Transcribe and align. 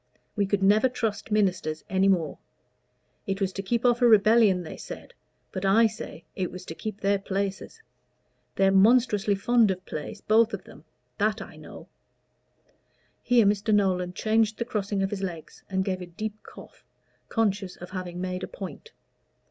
We 0.35 0.47
could 0.47 0.63
never 0.63 0.89
trust 0.89 1.29
ministers 1.29 1.83
any 1.87 2.07
more. 2.07 2.39
It 3.27 3.39
was 3.39 3.53
to 3.53 3.61
keep 3.61 3.85
off 3.85 4.01
a 4.01 4.07
rebellion, 4.07 4.63
they 4.63 4.75
said; 4.75 5.13
but 5.51 5.63
I 5.63 5.85
say 5.85 6.25
it 6.35 6.49
was 6.51 6.65
to 6.65 6.73
keep 6.73 6.99
their 7.01 7.19
places. 7.19 7.83
They're 8.55 8.71
monstrously 8.71 9.35
fond 9.35 9.69
of 9.69 9.85
place, 9.85 10.19
both 10.19 10.55
of 10.55 10.63
them 10.63 10.85
that 11.19 11.39
I 11.39 11.55
know." 11.55 11.87
Here 13.21 13.45
Mr. 13.45 13.71
Nolan 13.71 14.13
changed 14.13 14.57
the 14.57 14.65
crossing 14.65 15.03
of 15.03 15.11
his 15.11 15.21
legs, 15.21 15.61
and 15.69 15.85
gave 15.85 16.01
a 16.01 16.07
deep 16.07 16.33
cough, 16.41 16.83
conscious 17.29 17.75
of 17.75 17.91
having 17.91 18.19
made 18.19 18.41
a 18.41 18.47
point. 18.47 18.93